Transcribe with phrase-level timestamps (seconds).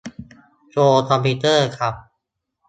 [0.71, 1.93] โชว์คอมพิวเตอร์ครับ